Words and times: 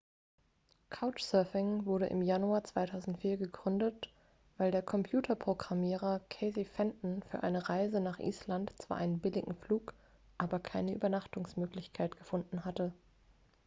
couchsurfing 0.89 1.85
wurde 1.85 2.07
im 2.07 2.23
januar 2.23 2.63
2004 2.63 3.37
gegründet 3.37 4.09
weil 4.57 4.71
der 4.71 4.81
computerprogrammierer 4.81 6.21
casey 6.27 6.65
fenton 6.65 7.21
für 7.29 7.43
eine 7.43 7.69
reise 7.69 7.99
nach 7.99 8.17
island 8.17 8.73
zwar 8.81 8.97
einen 8.97 9.19
billigen 9.19 9.53
flug 9.53 9.93
aber 10.39 10.59
keine 10.59 10.95
übernachtungsmöglichkeit 10.95 12.17
gefunden 12.17 12.65
hatte 12.65 12.93